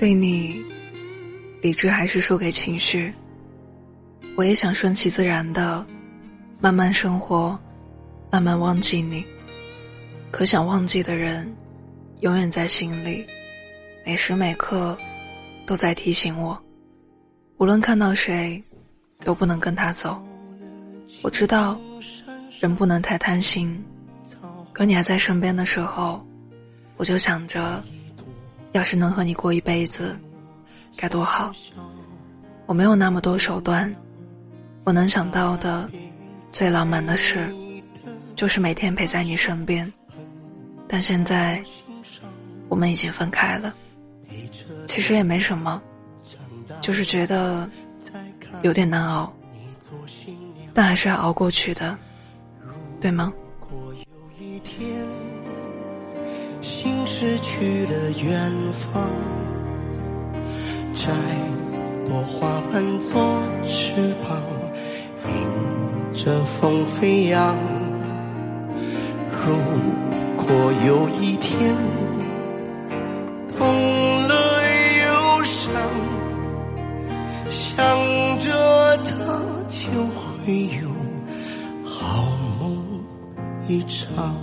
[0.00, 0.64] 对你，
[1.60, 3.12] 理智还是输给情绪。
[4.34, 5.86] 我也想顺其自然的，
[6.58, 7.58] 慢慢生活，
[8.32, 9.22] 慢慢忘记你。
[10.30, 11.54] 可想忘记的人，
[12.20, 13.26] 永远在心里，
[14.06, 14.96] 每时每刻
[15.66, 16.58] 都在提醒我。
[17.58, 18.64] 无论看到谁，
[19.22, 20.18] 都不能跟他走。
[21.20, 21.78] 我知道，
[22.58, 23.78] 人不能太贪心。
[24.72, 26.26] 可你还在身边的时候，
[26.96, 27.84] 我就想着。
[28.72, 30.16] 要是能和你过一辈子，
[30.96, 31.52] 该多好！
[32.66, 33.94] 我没有那么多手段，
[34.84, 35.90] 我能想到的
[36.50, 37.52] 最浪漫的事，
[38.36, 39.92] 就是每天陪在你身边。
[40.86, 41.62] 但现在，
[42.68, 43.74] 我们已经分开了。
[44.86, 45.82] 其实也没什么，
[46.80, 47.68] 就是觉得
[48.62, 49.32] 有点难熬，
[50.72, 51.96] 但还是要熬过去的，
[53.00, 53.32] 对吗？
[54.64, 54.89] 心
[57.20, 57.92] 失去了
[58.24, 59.10] 远方，
[60.94, 61.12] 摘
[62.06, 63.22] 朵花瓣做
[63.62, 63.92] 翅
[64.26, 64.42] 膀，
[65.28, 67.54] 迎着风飞扬。
[69.44, 69.54] 如
[70.38, 71.76] 果有一天
[73.54, 73.66] 痛
[74.26, 74.62] 了
[75.02, 75.74] 忧伤，
[77.50, 77.86] 想
[78.38, 79.12] 着他
[79.68, 80.88] 就会有
[81.84, 82.24] 好
[82.58, 82.82] 梦
[83.68, 84.34] 一场。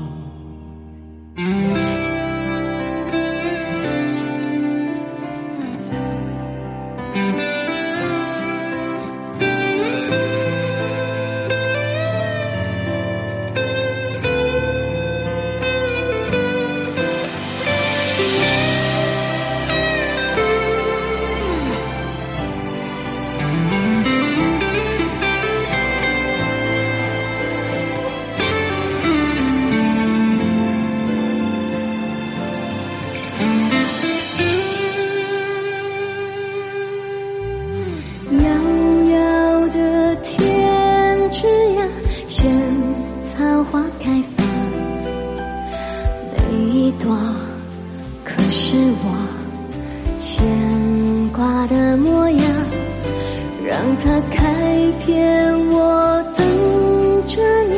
[53.65, 57.73] 让它开遍我等着你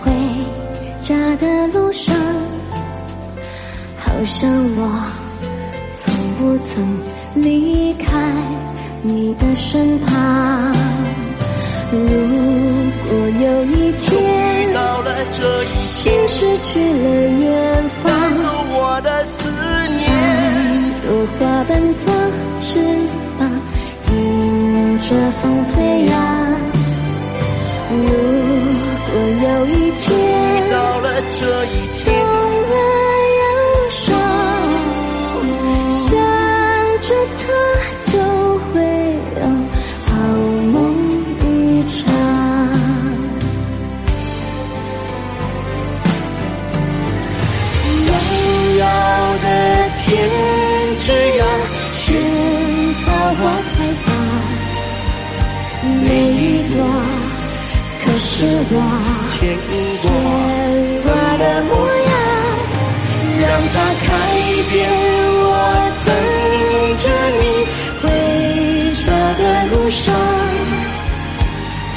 [0.00, 0.10] 回
[1.02, 2.16] 家的路上，
[3.98, 4.80] 好像我
[5.92, 6.98] 从不曾
[7.34, 8.32] 离开。
[9.02, 10.74] 你的身旁。
[11.92, 11.98] 如
[13.08, 17.25] 果有一天到了这一心失去了
[21.68, 22.12] 奔走
[22.60, 22.80] 翅
[23.38, 23.50] 膀。
[24.12, 26.16] 迎着风飞扬。
[27.90, 28.04] 如
[29.06, 29.12] 果
[29.42, 31.85] 有一天到了这一
[58.38, 58.76] 是我
[59.32, 59.34] 牵
[61.02, 61.06] 挂
[61.38, 61.72] 的模
[62.04, 62.12] 样，
[63.40, 63.74] 让它
[64.04, 64.06] 开
[64.70, 64.74] 遍
[65.40, 65.50] 我
[66.04, 66.08] 等
[66.98, 67.04] 着
[67.40, 67.42] 你
[68.02, 68.04] 回
[69.06, 69.06] 家
[69.38, 70.04] 的路上，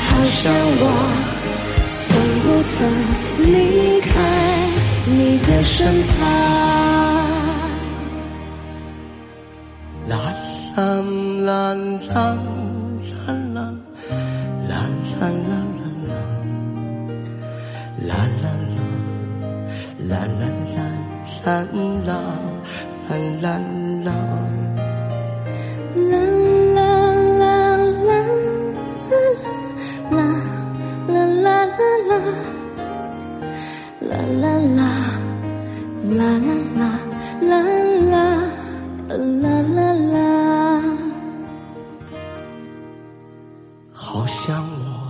[0.05, 0.39] 好像
[0.79, 0.83] 我
[1.97, 2.07] 从
[2.45, 2.77] 不曾
[3.45, 4.07] 离开
[5.07, 5.77] 你的身
[6.07, 6.15] 旁。
[10.07, 10.11] 啦
[10.77, 10.79] 啦
[11.43, 11.75] 啦
[12.13, 12.58] 啦。
[18.07, 18.43] 啦啦
[20.07, 20.31] 啦，啦啦啦
[37.41, 37.53] 啦
[37.99, 38.07] 啦
[39.19, 40.07] 啦啦啦。
[43.91, 45.08] 好像我。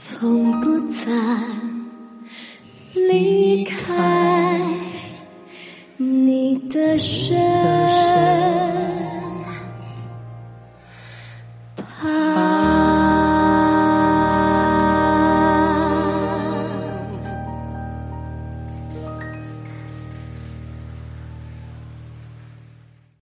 [0.00, 1.10] 从不曾
[2.94, 4.60] 离开
[5.96, 8.67] 你的身。